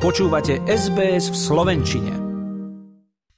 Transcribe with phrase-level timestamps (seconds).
[0.00, 2.12] Počúvate SBS v Slovenčine.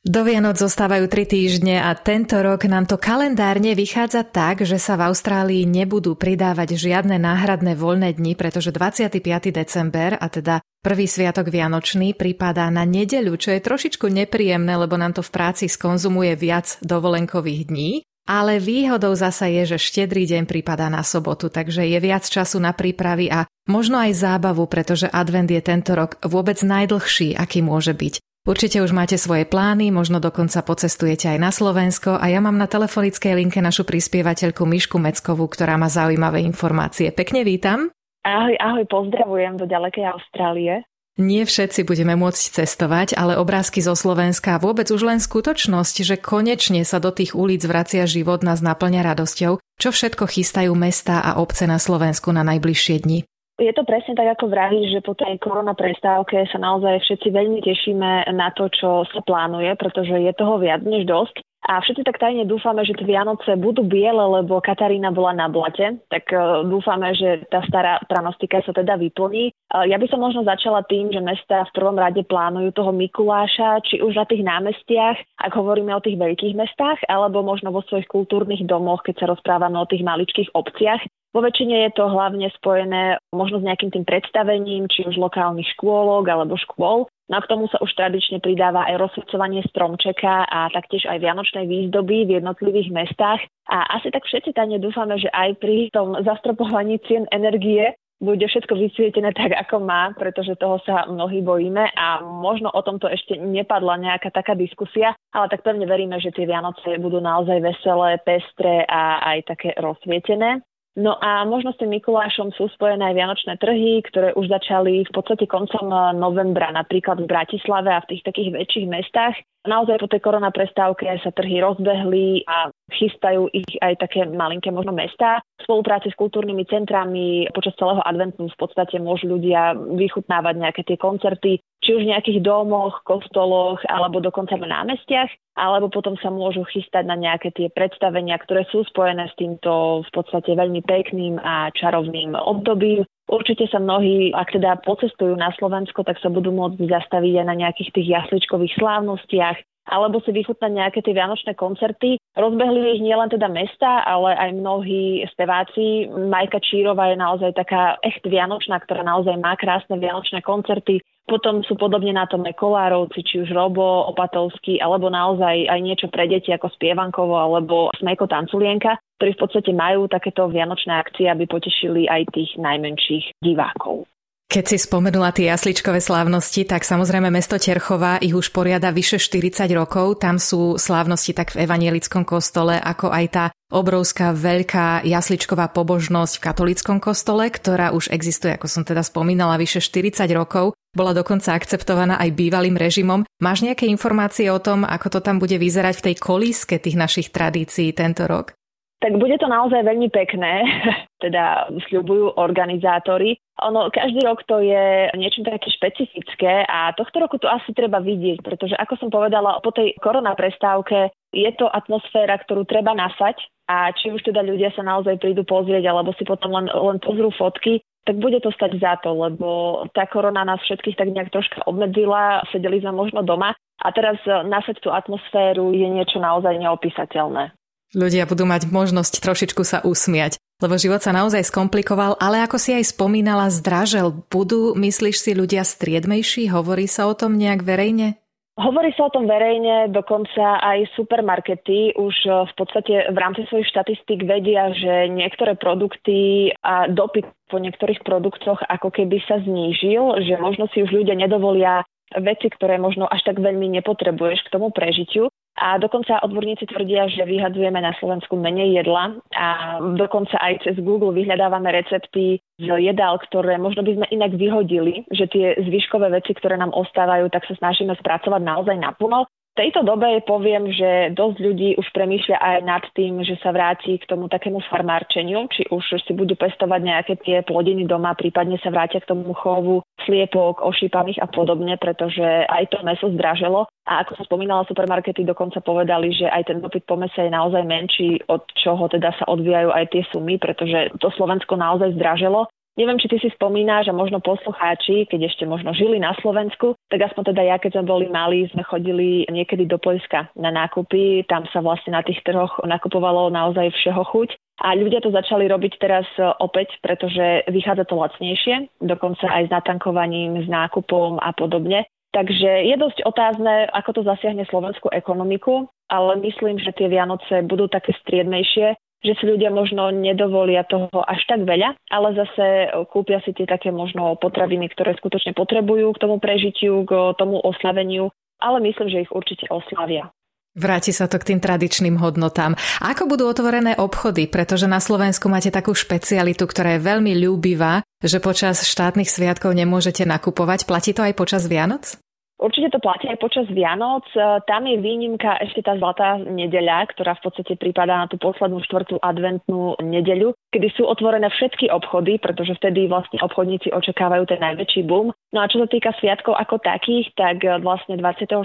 [0.06, 4.94] Do Vianoc zostávajú tri týždne a tento rok nám to kalendárne vychádza tak, že sa
[4.94, 9.10] v Austrálii nebudú pridávať žiadne náhradné voľné dni, pretože 25.
[9.50, 15.18] december, a teda prvý sviatok Vianočný, pripadá na nedeľu, čo je trošičku nepríjemné, lebo nám
[15.18, 18.06] to v práci skonzumuje viac dovolenkových dní.
[18.22, 22.70] Ale výhodou zasa je, že štedrý deň pripadá na sobotu, takže je viac času na
[22.70, 28.22] prípravy a možno aj zábavu, pretože advent je tento rok vôbec najdlhší, aký môže byť.
[28.42, 32.66] Určite už máte svoje plány, možno dokonca pocestujete aj na Slovensko a ja mám na
[32.66, 37.14] telefonickej linke našu prispievateľku Mišku Meckovú, ktorá má zaujímavé informácie.
[37.14, 37.94] Pekne vítam.
[38.26, 40.82] Ahoj, ahoj, pozdravujem do ďalekej Austrálie.
[41.20, 46.88] Nie všetci budeme môcť cestovať, ale obrázky zo Slovenska vôbec už len skutočnosť, že konečne
[46.88, 51.68] sa do tých ulic vracia život nás naplňa radosťou, čo všetko chystajú mesta a obce
[51.68, 53.28] na Slovensku na najbližšie dni.
[53.60, 57.60] Je to presne tak, ako vravíš, že po tej korona prestávke sa naozaj všetci veľmi
[57.60, 61.41] tešíme na to, čo sa plánuje, pretože je toho viac než dosť.
[61.62, 66.02] A všetci tak tajne dúfame, že tie Vianoce budú biele, lebo Katarína bola na blate,
[66.10, 69.54] tak uh, dúfame, že tá stará pranostika sa teda vyplní.
[69.70, 73.78] Uh, ja by som možno začala tým, že mesta v prvom rade plánujú toho Mikuláša,
[73.86, 78.10] či už na tých námestiach, ak hovoríme o tých veľkých mestách, alebo možno vo svojich
[78.10, 80.98] kultúrnych domoch, keď sa rozprávame o tých maličkých obciach.
[81.32, 86.28] Vo väčšine je to hlavne spojené možno s nejakým tým predstavením, či už lokálnych škôlok
[86.28, 87.08] alebo škôl.
[87.32, 91.64] No a k tomu sa už tradične pridáva aj rozsvecovanie stromčeka a taktiež aj vianočnej
[91.64, 93.40] výzdoby v jednotlivých mestách.
[93.72, 98.76] A asi tak všetci tajne dúfame, že aj pri tom zastropovaní cien energie bude všetko
[98.76, 103.98] vysvietené tak, ako má, pretože toho sa mnohí bojíme a možno o tomto ešte nepadla
[103.98, 109.24] nejaká taká diskusia, ale tak pevne veríme, že tie Vianoce budú naozaj veselé, pestré a
[109.34, 110.62] aj také rozsvietené.
[110.92, 115.12] No a možno s tým Mikulášom sú spojené aj vianočné trhy, ktoré už začali v
[115.16, 115.88] podstate koncom
[116.20, 119.40] novembra, napríklad v Bratislave a v tých takých väčších mestách.
[119.62, 124.90] Naozaj po tej korona prestávke sa trhy rozbehli a chystajú ich aj také malinké možno
[124.90, 125.38] mestá.
[125.62, 130.98] V spolupráci s kultúrnymi centrami počas celého adventu v podstate môžu ľudia vychutnávať nejaké tie
[130.98, 136.66] koncerty, či už v nejakých domoch, kostoloch alebo dokonca v námestiach, alebo potom sa môžu
[136.66, 141.70] chystať na nejaké tie predstavenia, ktoré sú spojené s týmto v podstate veľmi pekným a
[141.70, 143.06] čarovným obdobím.
[143.32, 147.56] Určite sa mnohí, ak teda pocestujú na Slovensko, tak sa budú môcť zastaviť aj na
[147.56, 149.56] nejakých tých jasličkových slávnostiach,
[149.88, 152.20] alebo si vychutnať nejaké tie vianočné koncerty.
[152.36, 156.12] Rozbehli ich nielen teda mesta, ale aj mnohí speváci.
[156.12, 161.00] Majka Čírova je naozaj taká echt vianočná, ktorá naozaj má krásne vianočné koncerty.
[161.22, 166.26] Potom sú podobne na tom Kolárovci, či už Robo, Opatovský, alebo naozaj aj niečo pre
[166.26, 172.10] deti ako Spievankovo alebo Smejko Tanculienka, ktorí v podstate majú takéto vianočné akcie, aby potešili
[172.10, 174.10] aj tých najmenších divákov.
[174.52, 179.64] Keď si spomenula tie jasličkové slávnosti, tak samozrejme mesto Terchová ich už poriada vyše 40
[179.72, 180.20] rokov.
[180.20, 186.44] Tam sú slávnosti tak v evanielickom kostole, ako aj tá obrovská veľká jasličková pobožnosť v
[186.44, 190.76] katolickom kostole, ktorá už existuje, ako som teda spomínala, vyše 40 rokov.
[190.92, 193.24] Bola dokonca akceptovaná aj bývalým režimom.
[193.40, 197.32] Máš nejaké informácie o tom, ako to tam bude vyzerať v tej kolíske tých našich
[197.32, 198.52] tradícií tento rok?
[199.00, 200.68] Tak bude to naozaj veľmi pekné,
[201.24, 203.40] teda sľubujú organizátori.
[203.64, 208.44] Ono, každý rok to je niečo také špecifické a tohto roku to asi treba vidieť,
[208.44, 213.96] pretože ako som povedala, po tej korona prestávke je to atmosféra, ktorú treba nasať a
[213.96, 217.80] či už teda ľudia sa naozaj prídu pozrieť alebo si potom len, len pozrú fotky,
[218.02, 222.42] tak bude to stať za to, lebo tá korona nás všetkých tak nejak troška obmedzila,
[222.50, 227.54] sedeli sme možno doma a teraz nasať tú atmosféru je niečo naozaj neopísateľné.
[227.92, 232.72] Ľudia budú mať možnosť trošičku sa usmiať, lebo život sa naozaj skomplikoval, ale ako si
[232.72, 234.24] aj spomínala, zdražel.
[234.32, 236.48] Budú, myslíš si, ľudia striedmejší?
[236.48, 238.21] Hovorí sa o tom nejak verejne?
[238.52, 243.72] Hovorí sa o tom verejne, dokonca aj supermarkety už eh, v podstate v rámci svojich
[243.72, 250.36] štatistík vedia, že niektoré produkty a dopyt po niektorých produktoch ako keby sa znížil, že
[250.36, 251.80] možno si už ľudia nedovolia
[252.20, 255.32] veci, ktoré možno až tak veľmi nepotrebuješ k tomu prežitiu.
[255.52, 261.12] A dokonca odborníci tvrdia, že vyhadzujeme na Slovensku menej jedla a dokonca aj cez Google
[261.12, 266.56] vyhľadávame recepty z jedál, ktoré možno by sme inak vyhodili, že tie zvyškové veci, ktoré
[266.56, 269.28] nám ostávajú, tak sa snažíme spracovať naozaj naplno.
[269.52, 274.00] V tejto dobe poviem, že dosť ľudí už premýšľa aj nad tým, že sa vráti
[274.00, 278.72] k tomu takému farmárčeniu, či už si budú pestovať nejaké tie plodiny doma, prípadne sa
[278.72, 283.68] vrátia k tomu chovu sliepok, ošípaných a podobne, pretože aj to meso zdraželo.
[283.84, 287.68] A ako som spomínala, supermarkety dokonca povedali, že aj ten dopyt po mese je naozaj
[287.68, 292.48] menší, od čoho teda sa odvíjajú aj tie sumy, pretože to Slovensko naozaj zdraželo.
[292.72, 297.04] Neviem, či ty si spomínaš a možno poslucháči, keď ešte možno žili na Slovensku, tak
[297.04, 301.28] aspoň teda ja, keď sme boli mali, sme chodili niekedy do Poľska na nákupy.
[301.28, 304.30] Tam sa vlastne na tých trhoch nakupovalo naozaj všeho chuť.
[304.64, 309.52] A ľudia to začali robiť teraz e, opäť, pretože vychádza to lacnejšie, dokonca aj s
[309.52, 311.84] natankovaním, s nákupom a podobne.
[312.12, 317.68] Takže je dosť otázne, ako to zasiahne slovenskú ekonomiku, ale myslím, že tie Vianoce budú
[317.68, 323.34] také striednejšie že si ľudia možno nedovolia toho až tak veľa, ale zase kúpia si
[323.34, 328.88] tie také možno potraviny, ktoré skutočne potrebujú k tomu prežitiu, k tomu oslaveniu, ale myslím,
[328.88, 330.10] že ich určite oslavia.
[330.52, 332.52] Vráti sa to k tým tradičným hodnotám.
[332.84, 334.28] Ako budú otvorené obchody?
[334.28, 340.04] Pretože na Slovensku máte takú špecialitu, ktorá je veľmi ľúbivá, že počas štátnych sviatkov nemôžete
[340.04, 340.68] nakupovať.
[340.68, 341.96] Platí to aj počas Vianoc?
[342.42, 344.02] Určite to platí aj počas Vianoc.
[344.18, 348.58] E, tam je výnimka ešte tá zlatá nedeľa, ktorá v podstate prípada na tú poslednú
[348.66, 354.82] štvrtú adventnú nedeľu, kedy sú otvorené všetky obchody, pretože vtedy vlastne obchodníci očakávajú ten najväčší
[354.90, 355.14] boom.
[355.30, 358.42] No a čo sa týka sviatkov ako takých, tak e, vlastne 24.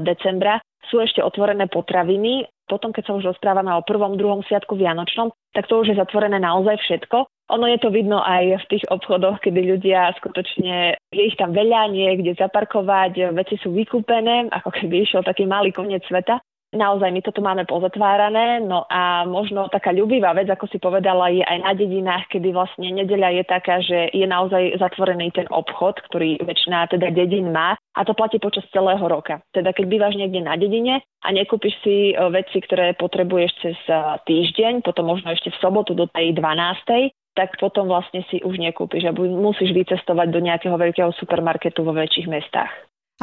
[0.00, 2.48] decembra sú ešte otvorené potraviny.
[2.64, 6.40] Potom, keď sa už rozprávame o prvom, druhom sviatku Vianočnom, tak to už je zatvorené
[6.40, 7.28] naozaj všetko.
[7.52, 11.92] Ono je to vidno aj v tých obchodoch, kedy ľudia skutočne, je ich tam veľa,
[11.92, 16.40] niekde zaparkovať, veci sú vykúpené, ako keby išiel taký malý koniec sveta
[16.74, 21.40] naozaj my toto máme pozatvárané, no a možno taká ľubivá vec, ako si povedala, je
[21.40, 26.42] aj na dedinách, kedy vlastne nedeľa je taká, že je naozaj zatvorený ten obchod, ktorý
[26.42, 29.40] väčšina teda dedin má a to platí počas celého roka.
[29.54, 33.94] Teda keď bývaš niekde na dedine a nekúpiš si e, veci, ktoré potrebuješ cez e,
[34.26, 39.10] týždeň, potom možno ešte v sobotu do tej 12 tak potom vlastne si už nekúpiš
[39.10, 42.70] a musíš vycestovať do nejakého veľkého supermarketu vo väčších mestách.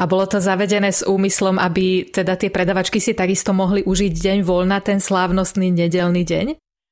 [0.00, 4.38] A bolo to zavedené s úmyslom, aby teda tie predavačky si takisto mohli užiť deň
[4.40, 6.46] voľna, ten slávnostný nedelný deň?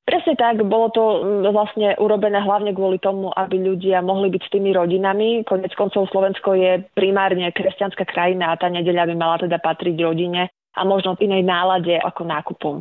[0.05, 4.53] Presne tak, bolo to mm, vlastne urobené hlavne kvôli tomu, aby ľudia mohli byť s
[4.53, 5.47] tými rodinami.
[5.47, 10.51] Konec koncov Slovensko je primárne kresťanská krajina a tá nedeľa by mala teda patriť rodine
[10.51, 12.77] a možno v inej nálade ako nákupom.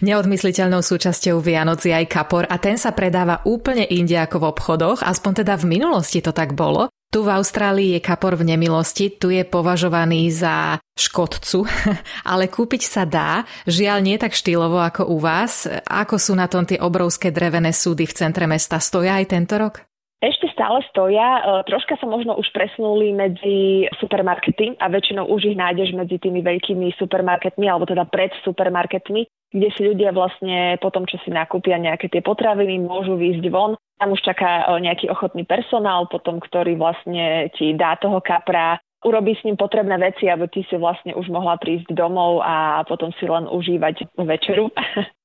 [0.00, 5.04] Neodmysliteľnou súčasťou Vianoc je aj kapor a ten sa predáva úplne inde ako v obchodoch,
[5.04, 6.88] aspoň teda v minulosti to tak bolo.
[7.10, 11.66] Tu v Austrálii je kapor v nemilosti, tu je považovaný za škodcu,
[12.30, 15.66] ale kúpiť sa dá, žiaľ nie tak štýlovo ako u vás.
[15.90, 18.78] Ako sú na tom tie obrovské drevené súdy v centre mesta?
[18.78, 19.82] Stoja aj tento rok?
[20.22, 25.58] Ešte stále stoja, e, troška sa možno už presunuli medzi supermarkety a väčšinou už ich
[25.58, 31.18] nájdeš medzi tými veľkými supermarketmi alebo teda pred supermarketmi, kde si ľudia vlastne potom, čo
[31.26, 36.08] si nakúpia nejaké tie potraviny, môžu výjsť von tam už čaká e, nejaký ochotný personál,
[36.08, 40.76] potom, ktorý vlastne ti dá toho kapra, urobí s ním potrebné veci, aby ty si
[40.76, 44.72] vlastne už mohla prísť domov a potom si len užívať večeru.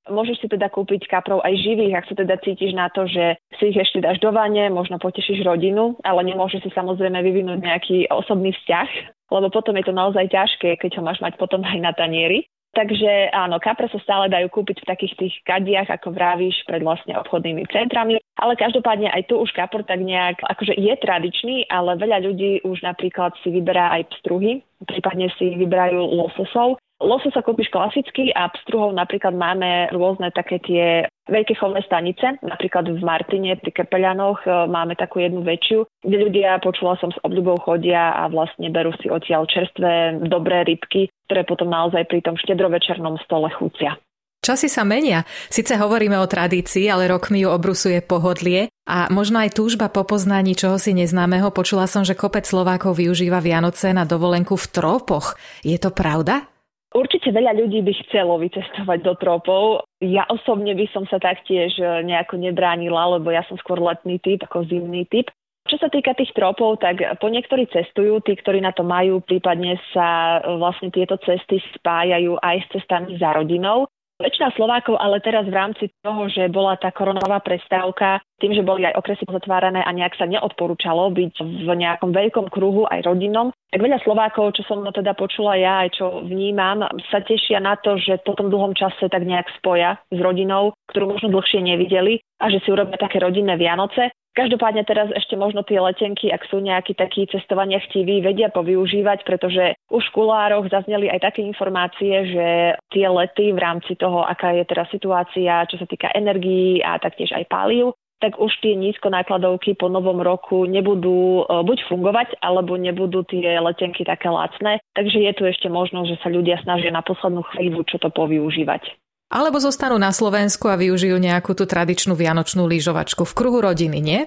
[0.06, 3.74] Môžeš si teda kúpiť kaprov aj živých, ak sa teda cítiš na to, že si
[3.74, 8.54] ich ešte dáš do vane, možno potešíš rodinu, ale nemôžeš si samozrejme vyvinúť nejaký osobný
[8.54, 8.90] vzťah,
[9.34, 12.46] lebo potom je to naozaj ťažké, keď ho máš mať potom aj na tanieri.
[12.76, 17.16] Takže áno, kapre sa stále dajú kúpiť v takých tých kadiach, ako vravíš, pred vlastne
[17.18, 18.20] obchodnými centrami.
[18.36, 22.84] Ale každopádne aj tu už kapor tak nejak, akože je tradičný, ale veľa ľudí už
[22.84, 26.76] napríklad si vyberá aj pstruhy, prípadne si vyberajú lososov.
[27.00, 33.04] Lososa kúpiš klasicky a pstruhov napríklad máme rôzne také tie veľké chovné stanice, napríklad v
[33.04, 38.16] Martine pri Kepeľanoch e, máme takú jednu väčšiu, kde ľudia, počula som, s obľubou chodia
[38.16, 43.52] a vlastne berú si odtiaľ čerstvé, dobré rybky, ktoré potom naozaj pri tom štedrovečernom stole
[43.60, 44.00] chucia.
[44.46, 45.26] Časy sa menia.
[45.50, 50.54] Sice hovoríme o tradícii, ale rokmi ju obrusuje pohodlie a možno aj túžba po poznaní
[50.54, 51.50] čoho si neznámeho.
[51.50, 55.34] Počula som, že kopec Slovákov využíva Vianoce na dovolenku v trópoch.
[55.66, 56.46] Je to pravda?
[56.94, 59.82] Určite veľa ľudí by chcelo vycestovať do tropov.
[60.06, 64.70] Ja osobne by som sa taktiež nejako nebránila, lebo ja som skôr letný typ ako
[64.70, 65.34] zimný typ.
[65.66, 69.82] Čo sa týka tých tropov, tak po niektorí cestujú, tí, ktorí na to majú, prípadne
[69.90, 73.90] sa vlastne tieto cesty spájajú aj s cestami za rodinou.
[74.16, 78.88] Väčšina Slovákov ale teraz v rámci toho, že bola tá koronová prestávka, tým, že boli
[78.88, 83.84] aj okresy zatvárané a nejak sa neodporúčalo byť v nejakom veľkom kruhu aj rodinom, tak
[83.84, 88.24] veľa Slovákov, čo som teda počula ja, aj čo vnímam, sa tešia na to, že
[88.24, 92.64] po tom dlhom čase tak nejak spoja s rodinou, ktorú možno dlhšie nevideli a že
[92.64, 94.16] si urobia také rodinné Vianoce.
[94.36, 99.80] Každopádne teraz ešte možno tie letenky, ak sú nejakí takí cestovania chtiví, vedia povyužívať, pretože
[99.88, 102.48] už v kulároch zazneli aj také informácie, že
[102.92, 107.32] tie lety v rámci toho, aká je teraz situácia, čo sa týka energií a taktiež
[107.32, 113.24] aj páliv, tak už tie nízkonákladovky po novom roku nebudú e, buď fungovať, alebo nebudú
[113.28, 114.84] tie letenky také lacné.
[114.96, 119.05] Takže je tu ešte možnosť, že sa ľudia snažia na poslednú chvíľu čo to povyužívať.
[119.30, 124.22] Alebo zostanú na Slovensku a využijú nejakú tú tradičnú vianočnú lyžovačku v kruhu rodiny, nie?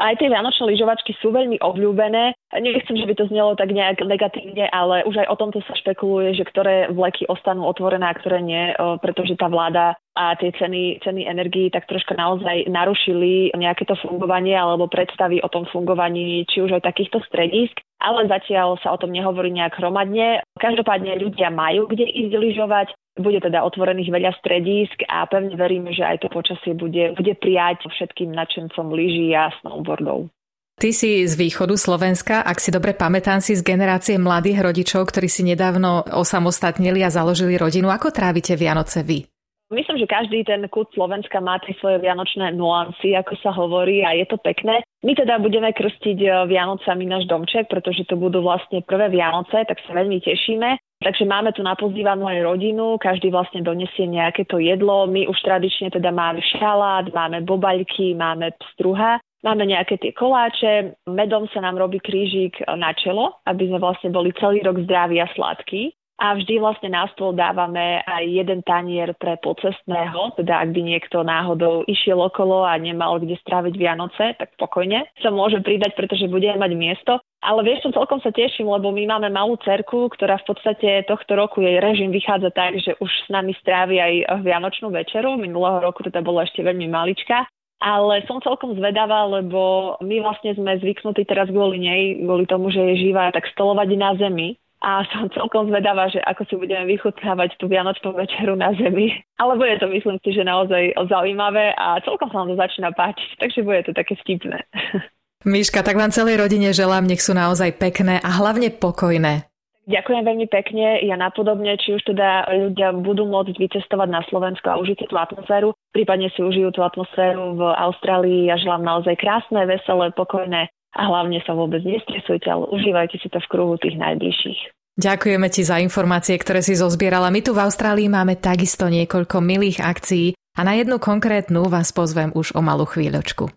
[0.00, 2.32] Aj tie vianočné lyžovačky sú veľmi obľúbené.
[2.56, 6.32] Nechcem, že by to znelo tak nejak negatívne, ale už aj o tomto sa špekuluje,
[6.32, 8.72] že ktoré vleky ostanú otvorené a ktoré nie,
[9.04, 14.56] pretože tá vláda a tie ceny, ceny energií tak troška naozaj narušili nejaké to fungovanie
[14.56, 19.14] alebo predstavy o tom fungovaní či už aj takýchto stredísk ale zatiaľ sa o tom
[19.14, 20.42] nehovorí nejak hromadne.
[20.58, 22.88] Každopádne ľudia majú kde ísť lyžovať,
[23.18, 27.84] bude teda otvorených veľa stredísk a pevne veríme, že aj to počasie bude, bude prijať
[27.88, 30.32] všetkým nadšencom lyží a snowboardov.
[30.80, 35.28] Ty si z východu Slovenska, ak si dobre pamätám, si z generácie mladých rodičov, ktorí
[35.28, 37.92] si nedávno osamostatnili a založili rodinu.
[37.92, 39.28] Ako trávite Vianoce vy?
[39.72, 44.12] Myslím, že každý ten kút Slovenska má tie svoje vianočné nuancy, ako sa hovorí, a
[44.12, 44.84] je to pekné.
[45.00, 49.80] My teda budeme krstiť e, Vianocami náš domček, pretože to budú vlastne prvé Vianoce, tak
[49.88, 50.76] sa veľmi tešíme.
[51.02, 55.10] Takže máme tu napozývanú aj rodinu, každý vlastne donesie nejaké to jedlo.
[55.10, 61.50] My už tradične teda máme šalát, máme bobaľky, máme pstruha, máme nejaké tie koláče, medom
[61.50, 65.90] sa nám robí krížik na čelo, aby sme vlastne boli celý rok zdraví a sladkí
[66.22, 71.26] a vždy vlastne na stôl dávame aj jeden tanier pre pocestného, teda ak by niekto
[71.26, 76.62] náhodou išiel okolo a nemal kde stráviť Vianoce, tak spokojne sa môže pridať, pretože budeme
[76.62, 77.12] mať miesto.
[77.42, 81.34] Ale vieš, čo celkom sa teším, lebo my máme malú cerku, ktorá v podstate tohto
[81.34, 85.34] roku jej režim vychádza tak, že už s nami strávi aj Vianočnú večeru.
[85.34, 87.50] Minulého roku teda bola ešte veľmi malička.
[87.82, 92.78] Ale som celkom zvedavá, lebo my vlastne sme zvyknutí teraz kvôli nej, kvôli tomu, že
[92.78, 97.54] je živá, tak stolovať na zemi a som celkom zvedavá, že ako si budeme vychutnávať
[97.56, 99.14] tú Vianočnú večeru na zemi.
[99.38, 103.30] Ale bude to, myslím si, že naozaj zaujímavé a celkom sa nám to začína páčiť,
[103.38, 104.58] takže bude to také vtipné.
[105.46, 109.46] Miška, tak vám celej rodine želám, nech sú naozaj pekné a hlavne pokojné.
[109.82, 111.02] Ďakujem veľmi pekne.
[111.02, 115.74] Ja napodobne, či už teda ľudia budú môcť vycestovať na Slovensko a užiť tú atmosféru,
[115.90, 118.46] prípadne si užijú tú atmosféru v Austrálii.
[118.46, 123.40] Ja želám naozaj krásne, veselé, pokojné a hlavne sa vôbec nestresujte, ale užívajte si to
[123.40, 124.60] v kruhu tých najbližších.
[124.92, 127.32] Ďakujeme ti za informácie, ktoré si zozbierala.
[127.32, 132.28] My tu v Austrálii máme takisto niekoľko milých akcií a na jednu konkrétnu vás pozvem
[132.36, 133.48] už o malú chvíľočku.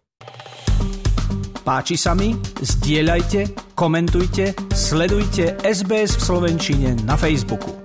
[1.65, 2.31] Páči sa mi?
[2.61, 7.84] Zdieľajte, komentujte, sledujte SBS v Slovenčine na Facebooku.